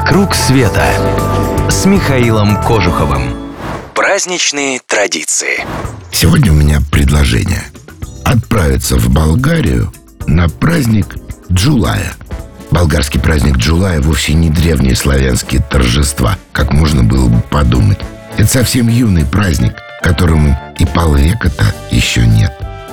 [0.00, 0.82] «Вокруг света»
[1.68, 3.52] с Михаилом Кожуховым.
[3.94, 5.60] Праздничные традиции.
[6.10, 7.62] Сегодня у меня предложение.
[8.24, 9.92] Отправиться в Болгарию
[10.26, 11.16] на праздник
[11.52, 12.14] Джулая.
[12.70, 17.98] Болгарский праздник Джулая вовсе не древние славянские торжества, как можно было бы подумать.
[18.38, 22.52] Это совсем юный праздник, которому и полвека-то еще нет.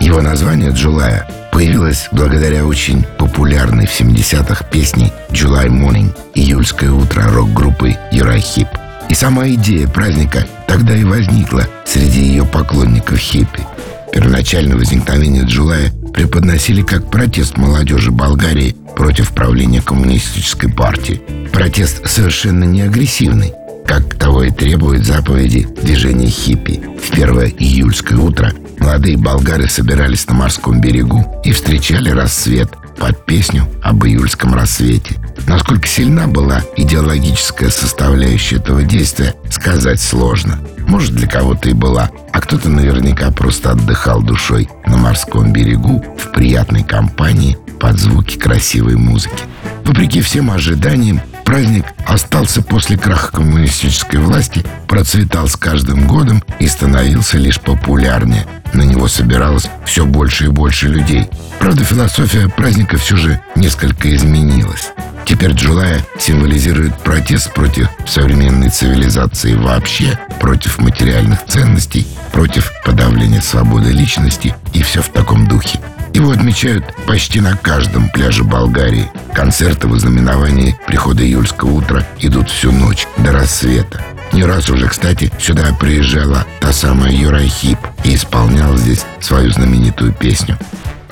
[0.00, 1.28] Его название Джулая
[1.58, 8.68] появилось благодаря очень популярной в 70-х песне «July Morning» «Июльское утро» рок-группы «Юрахип».
[9.10, 13.66] И сама идея праздника тогда и возникла среди ее поклонников хиппи.
[14.12, 21.20] Первоначально возникновение Джулая преподносили как протест молодежи Болгарии против правления коммунистической партии.
[21.52, 23.52] Протест совершенно не агрессивный,
[23.84, 26.80] как того и требует заповеди движения хиппи.
[27.02, 28.52] В первое июльское утро
[28.88, 35.16] молодые болгары собирались на морском берегу и встречали рассвет под песню об июльском рассвете.
[35.46, 40.58] Насколько сильна была идеологическая составляющая этого действия, сказать сложно.
[40.86, 46.32] Может, для кого-то и была, а кто-то наверняка просто отдыхал душой на морском берегу в
[46.32, 49.44] приятной компании под звуки красивой музыки.
[49.84, 57.38] Вопреки всем ожиданиям, праздник остался после краха коммунистической власти, процветал с каждым годом и становился
[57.38, 58.46] лишь популярнее.
[58.74, 61.26] На него собиралось все больше и больше людей.
[61.58, 64.90] Правда, философия праздника все же несколько изменилась.
[65.24, 74.54] Теперь Джулая символизирует протест против современной цивилизации вообще, против материальных ценностей, против подавления свободы личности
[74.74, 75.80] и все в таком духе.
[76.18, 79.08] Его отмечают почти на каждом пляже Болгарии.
[79.32, 84.04] Концерты в ознаменовании прихода июльского утра идут всю ночь до рассвета.
[84.32, 90.12] Не раз уже, кстати, сюда приезжала та самая Юрай Хип и исполняла здесь свою знаменитую
[90.12, 90.58] песню.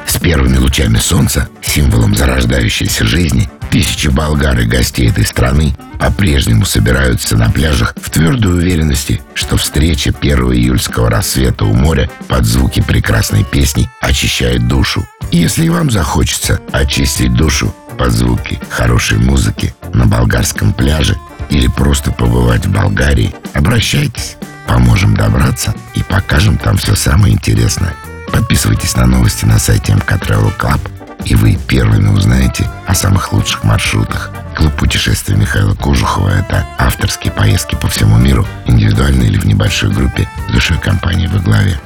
[0.09, 7.37] С первыми лучами солнца, символом зарождающейся жизни, тысячи болгар и гостей этой страны по-прежнему собираются
[7.37, 13.45] на пляжах в твердой уверенности, что встреча 1 июльского рассвета у моря под звуки прекрасной
[13.45, 15.07] песни очищает душу.
[15.31, 21.19] И если вам захочется очистить душу под звуки хорошей музыки на болгарском пляже
[21.51, 24.39] или просто побывать в Болгарии, обращайтесь.
[24.67, 27.93] Поможем добраться и покажем там все самое интересное.
[28.33, 30.81] Подписывайтесь на новости на сайте MK Travel Club,
[31.27, 34.31] и вы первыми узнаете о самых лучших маршрутах.
[34.55, 40.29] Клуб путешествий Михаила Кожухова– это авторские поездки по всему миру, индивидуально или в небольшой группе,
[40.49, 41.79] с душой компании во главе.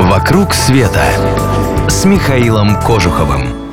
[0.00, 1.02] «Вокруг света»
[1.88, 3.67] с Михаилом Кожуховым.